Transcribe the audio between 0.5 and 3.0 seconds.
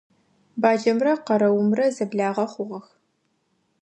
Баджэмрэ къэрэумрэ зэблагъэ хъугъэх.